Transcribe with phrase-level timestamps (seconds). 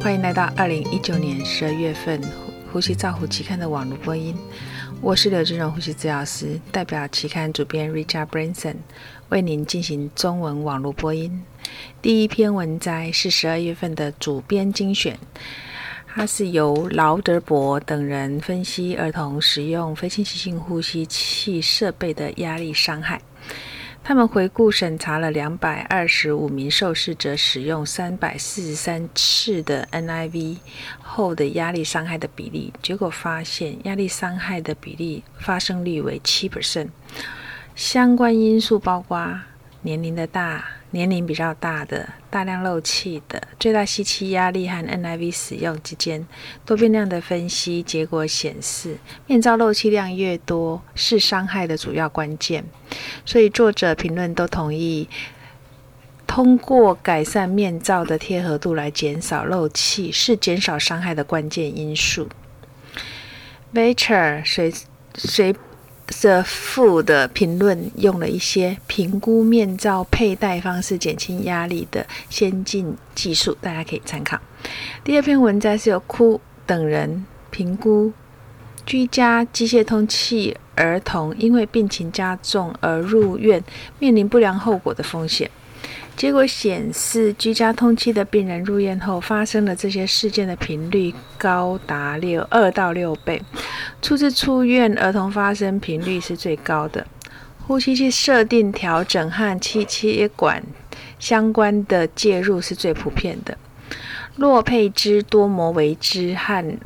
[0.00, 2.20] 欢迎来到二零一九年十二月份
[2.72, 4.36] 《呼吸照护期刊》的网络播音。
[5.00, 8.76] 我是刘志荣呼吸治疗师，代表期刊主编 Richard Branson
[9.28, 11.42] 为您进行中文网络播音。
[12.00, 15.18] 第一篇文摘是十二月份的主编精选，
[16.06, 23.20] 它是由劳德伯等人分析儿童使用非侵袭性呼吸器设备的压力伤害。
[24.02, 30.56] 他们回顾审查了两百二十五名受试者使用三百四十三次的 NIV
[31.00, 36.88] 后的压力伤害的比例，结果发现压力伤害的比例发生率为七 percent。
[37.76, 39.40] 相关因素包括
[39.82, 40.79] 年龄的大。
[40.92, 46.26] 年龄比较大的、大量漏气的、最大吸气压力和 NIV 使用之间
[46.66, 52.64] 多变量的分析结果显示，面罩漏气量越多是伤害的主要关键。
[53.24, 55.08] 所以作者评论都同意，
[56.26, 62.28] 通过改善面罩的贴合度来减少漏气是减少伤害的关键因素。
[63.72, 64.72] Nature 谁
[65.14, 65.54] 谁
[66.20, 74.38] ？The 负的评论用了一些评估面罩佩戴方式减轻压力的先进技术，大家可以参考。
[75.02, 78.12] 第二篇文章是由哭等人评估
[78.84, 83.62] 居家机械通气儿童因为病情加重而入院
[83.98, 85.50] 面临不良后果的风险。
[86.20, 93.42] 结果显示，居家通气的病人入院后发生了这些事件的频率高达六二到六倍。
[94.02, 97.06] 初次出院儿童发生频率是最高的。
[97.66, 100.62] 呼吸器设定调整和气切管
[101.18, 103.56] 相关的介入是最普遍的。
[104.36, 106.78] 洛佩兹、多摩维兹和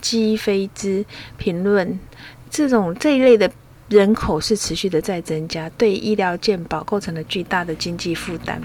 [0.00, 1.04] 基菲兹
[1.36, 2.00] 评论
[2.48, 3.50] 这种这一类的。
[3.88, 8.60] 人口是持续的在增加，对医疗健保构成了巨大的经济负担。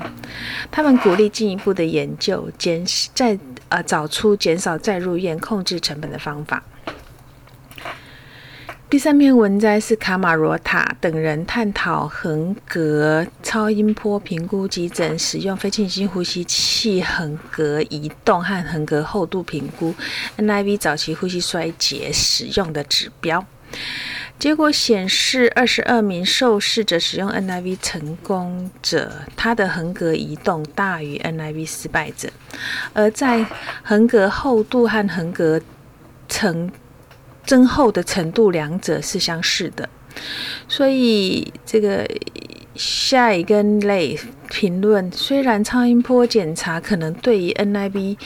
[0.70, 3.38] 他们鼓励进一步的研究，减再
[3.70, 6.62] 呃找出减少再入院、控制成本的方法。
[8.90, 19.96] 第三篇文摘是卡马罗塔等人探讨横膈超音波评估急诊使用非侵性呼吸器横膈移动和横膈厚度评估
[20.38, 23.44] NIV 早期呼吸衰竭使用的指标。
[24.44, 32.28] 结果显示，二十二名受试者使用 NIV 成功者，他的横膈移动大于 NIV 失败者；
[32.92, 33.46] 而在
[33.84, 35.62] 横膈厚度和横膈
[36.28, 36.70] 层
[37.46, 39.88] 增厚的程度，两者是相似的。
[40.68, 42.06] 所以，这个
[42.76, 48.18] 下一根类评论，虽然超音波检查可能对于 NIV。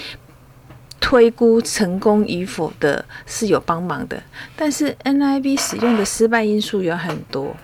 [1.00, 4.22] 推估成功与否的是有帮忙的，
[4.56, 7.56] 但是 NIV 使用的失败因素有很多，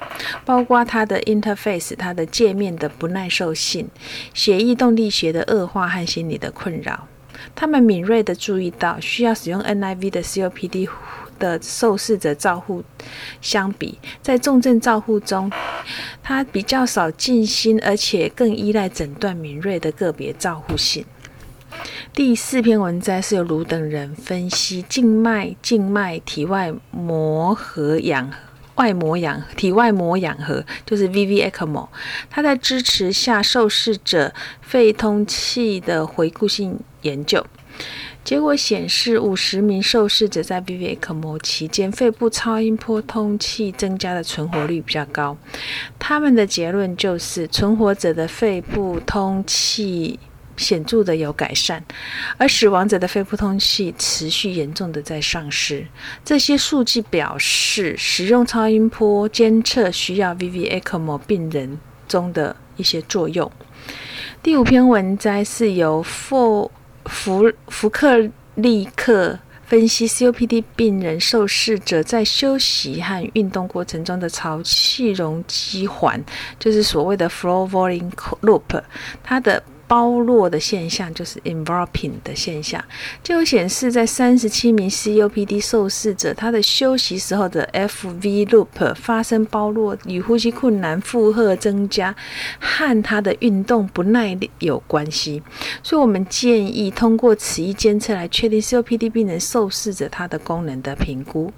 [0.46, 3.90] 包括它的 interface、它的界面的不耐受性、
[4.34, 7.08] 血液动力学的恶化和心理的困扰。
[7.56, 10.88] 他们敏锐地注意到，需要使用 NIV 的 COPD
[11.38, 12.84] 的受试者照护
[13.42, 15.52] 相比，在重症照护中，
[16.22, 21.04] 它比较少静心，而且更依赖诊断敏锐的个别照护性。
[22.14, 28.32] 第四篇文摘是由卢等人分析静脉、静脉体外膜和氧
[28.76, 31.88] 外膜氧体外膜氧合，就是 VV ECMO。
[32.30, 37.46] 它在支持下受试者肺通气的回顾性研究，
[38.24, 45.38] 结果显示五十名受试者在 VV ECMO 期间，肺部超音波通气增加的存活率比较高。
[46.00, 50.20] 他们的结论就是，存活者的肺部通气。
[50.56, 51.84] 显著的有改善，
[52.38, 55.86] 而死亡者的肺部通气持续严重的在丧失。
[56.24, 63.52] 这些数据表示，使用超音波监测需要 VV ECMO 病人中的一些作用。
[64.42, 66.72] 第五篇文摘是由福
[67.06, 76.24] 福福克利克分析 COPD 病人受试者在休息和运动过程中的潮气容积环，
[76.60, 78.12] 就是所谓的 flow volume
[78.42, 78.82] loop，
[79.24, 79.64] 它的。
[79.94, 82.84] 包络的现象就是 enveloping 的现象，
[83.22, 92.16] 就显示在三十七名 COPD 受试者，他的休息时候的 FV loop 发生包络，与呼吸困难、负荷增加
[92.60, 95.44] 和他的运动不耐力有关系。
[95.84, 101.54] 所以我们建议通过此一监测来确定 COPD 病人受试者他的功能的评估。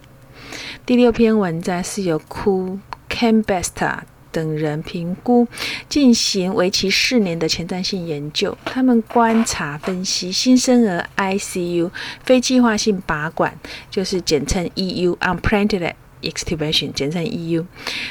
[0.85, 2.79] 第六篇文章是由 Cool
[3.09, 3.99] Cambesta。
[4.35, 5.47] 等人评估
[5.87, 11.89] 进行为期四年的前瞻性研究，他们观察分析新生儿 ICU
[12.25, 13.57] 非计划性拔管，
[13.89, 17.63] 就是简称 EU（Unplanned extubation，简称 EU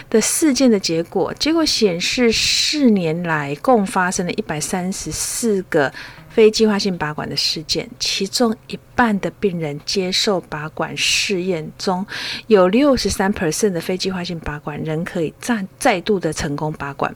[0.08, 5.92] 的事件的结果，结果显示四年来共发生了一百三十四个
[6.34, 12.04] 非计划性拔管的事件，其中一半的病人接受拔管试验中
[12.48, 17.14] 有六十三 percent 的非计划性拔管人可以再再度的成功拔管，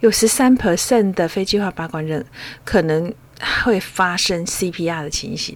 [0.00, 2.24] 有十三 percent 的非计划拔管人
[2.64, 3.12] 可能
[3.62, 5.54] 会发生 CPR 的情形。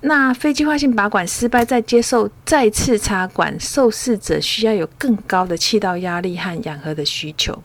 [0.00, 7.62] 那非计划性拔管失败，再接受再次插管，受试者需要有更高的气道压力和氧合的需求，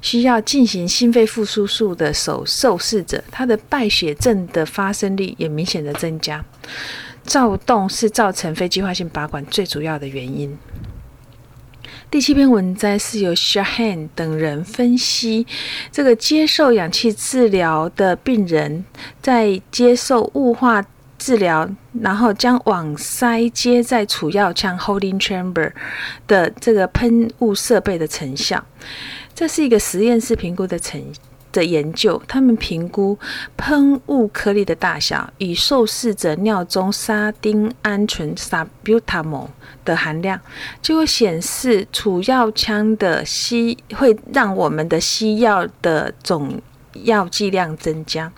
[0.00, 6.44] 需要进行心肺复苏术的受受试者，他的败血症的发生率也明显的增加。
[7.24, 10.56] 躁动是造成非计划性拔管最主要的原因。
[12.10, 15.46] 第七篇文摘是由 Shahan 等人分析，
[15.92, 18.84] 这个接受氧气治疗的病人
[19.20, 20.86] 在接受雾化。
[21.18, 21.68] 治疗，
[22.00, 25.72] 然后将网塞接在储药腔 （holding chamber）
[26.26, 28.64] 的这个喷雾设备的成效。
[29.34, 31.02] 这是一个实验室评估的成
[31.52, 32.20] 的研究。
[32.26, 33.18] 他们评估
[33.56, 39.48] 喷雾颗粒的大小与受试者尿中沙丁胺醇 （sabutamol）
[39.84, 40.40] 的含量，
[40.80, 46.60] 结果显示储药腔的吸会让我们的吸药的总。
[47.04, 48.32] 药剂量增加，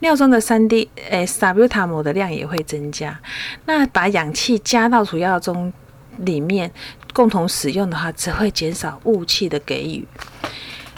[0.00, 3.20] 尿中的三 D 诶 W 塔摩的量也会增加。
[3.66, 5.72] 那把氧气加到主药中
[6.18, 6.70] 里面
[7.12, 10.06] 共同使用的话，只会减少雾气的给予。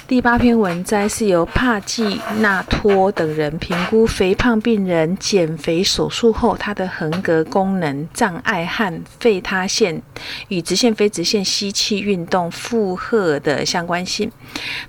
[0.07, 10.03] 第八篇文摘是由帕季纳托等人评估肥胖病人减肥手术后他的横膈功能障碍和肺塌陷
[10.49, 14.31] 与直线非直线吸气运动负荷的相关性。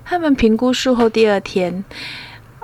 [0.03, 1.85] 他们评估术后第二天，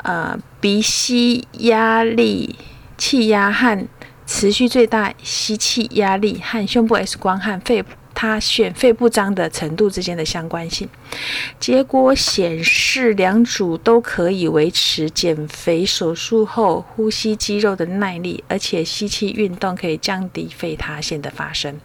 [0.03, 2.57] 呃，鼻吸压力、
[2.97, 3.87] 气压和
[4.27, 7.85] 持续最大吸气压力和胸部 X 光和肺。
[8.21, 10.87] 它选肺不张的程度之间的相关性，
[11.59, 21.79] 结果显示两组都可以维持减肥手术后呼吸肌肉的耐力，而且吸气运动可以降低肺塌陷的发生。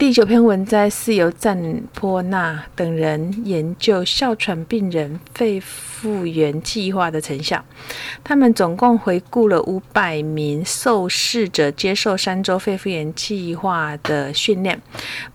[0.00, 7.62] 第九篇文摘是由赞波纳等人研究哮喘病人肺复原计划的成效。
[8.24, 14.80] 他们总共回顾了五百名受试者接受三周肺复原计划的训练，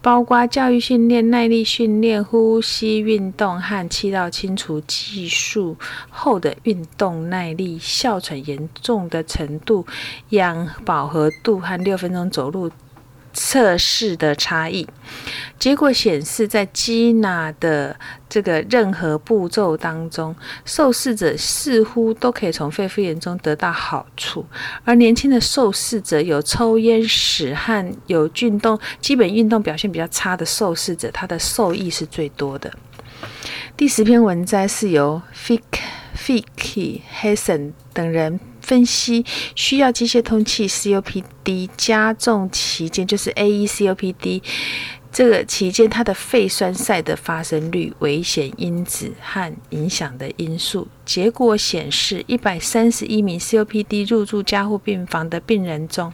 [0.01, 5.77] 包括教育训练、耐力训练、呼吸运动和气道清除技术
[6.09, 9.85] 后的运动耐力、哮喘严重的程度、
[10.29, 12.71] 氧饱和度和六分钟走路。
[13.35, 14.87] 测试的差异，
[15.59, 17.95] 结果显示，在基纳的
[18.29, 20.33] 这个任何步骤当中，
[20.63, 24.45] 受试者似乎都可以从肺复原中得到好处，
[24.85, 32.73] 而年轻的受试者有抽烟史和有运动基本运动表现比较差的受试者，他的受益是最多的。
[33.75, 35.59] 第十篇文摘是由 Fick
[36.17, 38.39] Ficky Hasan 等人。
[38.65, 39.23] 分析
[39.55, 44.41] 需要机械通气 COPD 加重期间，就是 AECOPD
[45.11, 50.87] 这个期间它的肺栓塞的发生率、危险因子和影响的因素。
[51.05, 56.11] 结果显示，一百三十一名 COPD 入住加护病房的病人中，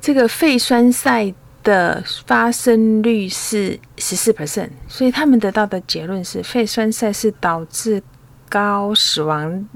[0.00, 1.34] 这个肺栓塞
[1.64, 4.70] 的发生率是十四 percent。
[4.86, 8.00] 所以他们得到的结论是，肺栓塞是导致
[8.48, 9.66] 高死亡。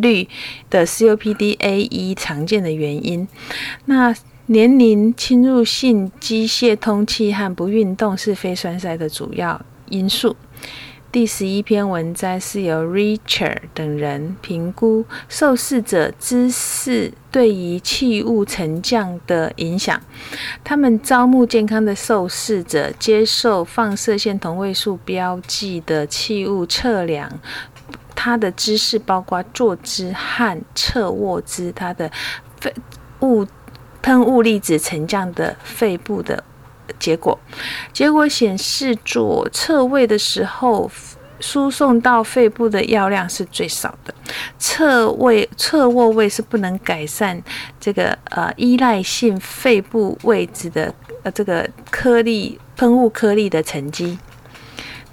[0.00, 0.28] 率
[0.70, 3.26] 的 COPD A 一常见的原因，
[3.86, 4.14] 那
[4.46, 10.36] 年龄、侵入性机械通气和不运动是肺栓塞的主要因素。
[11.10, 20.00] 第十一篇文摘是由 Richard 等人评估受试者姿势对于气雾沉降的影响。
[20.64, 27.30] 他们招募健康的受试者接受放射线同位素标记的气雾测量。
[28.14, 32.10] 它的姿势包括坐姿和侧卧姿，它的
[32.60, 32.72] 肺
[33.20, 33.46] 雾
[34.02, 36.42] 喷雾粒子沉降的肺部的
[36.98, 37.38] 结果，
[37.92, 40.90] 结果显示左侧位的时候，
[41.40, 44.14] 输送到肺部的药量是最少的，
[44.58, 47.42] 侧位侧卧位是不能改善
[47.80, 54.18] 这个呃依赖性肺部位置的呃这个颗粒喷雾颗粒的沉积。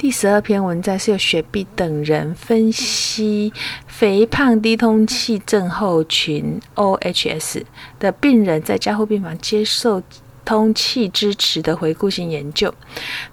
[0.02, 3.54] 第十二篇文章是由雪碧等人分析
[3.86, 7.62] 肥胖低通气症候群 （OHS）
[8.00, 10.02] 的病人在加护病房接受
[10.44, 12.74] 通气支持的回顾性研究。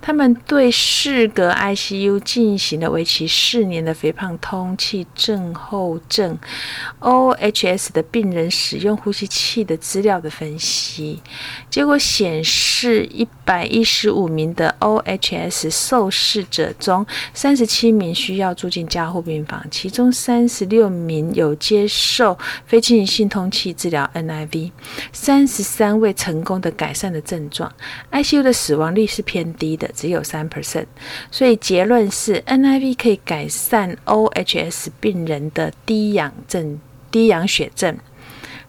[0.00, 6.38] 他们对适格 ICU 进行了为期四年的肥胖通气症候症
[7.00, 11.22] OHS 的病人使用呼吸器的资料的分析。
[11.70, 24.70] 结果显示，一百一十五名的 OHS 受试者中，三十七名需要住进加护病房，其中三十六名有接受非侵入性通气治疗 NIV，
[25.12, 27.72] 三十三位成功的改善的症状。
[28.10, 30.86] ICU 的死亡率是偏低的，只有三 percent。
[31.30, 37.96] 所以结论是 NIV 可以改善 OHS 病人的低氧症、低氧血症。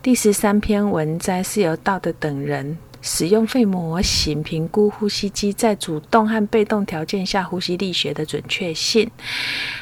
[0.04, 2.78] 第十三篇文摘是由道德等人。
[3.02, 9.10] 使用肺模型评估呼吸机在主动和被动条件下呼吸力学的准确性。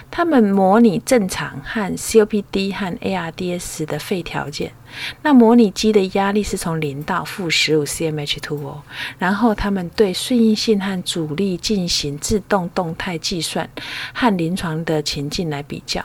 [0.09, 4.71] 他们模拟正常和 COPD 和 ARDS 的肺条件。
[5.21, 8.77] 那模拟机的压力是从零到负十五 cmH2O。
[9.19, 13.69] 然后他们对顺应性和阻力进行自动动态计算，
[14.13, 16.03] 和临床的情境来比较。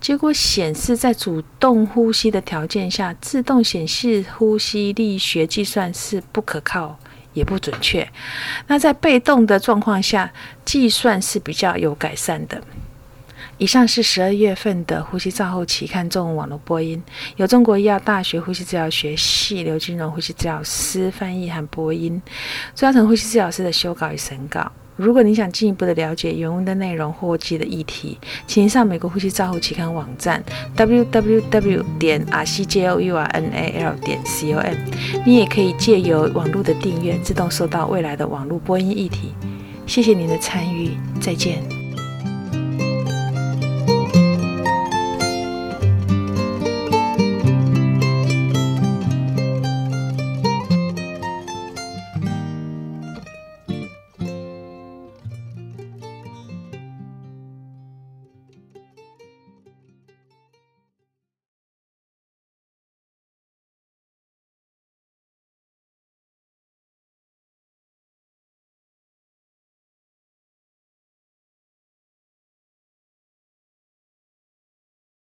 [0.00, 6.98] 结果显示，在主动呼吸的条件下，自动显示呼吸力学计算是不可靠
[7.34, 8.08] 也不准确。
[8.66, 10.32] 那在被动的状况下，
[10.64, 12.60] 计算是比较有改善的。
[13.62, 17.00] 以上是十二月份的呼吸照后期看中文网络播音，
[17.36, 22.20] 由中国医药大学呼吸治疗学系刘金荣呼吸治疗师翻译和播音，
[22.74, 24.72] 朱嘉诚呼吸治疗师的修稿与审稿。
[24.96, 30.42] 如果你想进一步的了解原文的内容或记的议题，请上美国呼吸照护期刊网站
[30.76, 34.74] www 点 r c j o u r n a l 点 c o m。
[35.24, 39.32] 你也可以借由网络的订阅，自动收到未来的网络播音议题。
[39.86, 41.81] 谢谢您的参与，再见。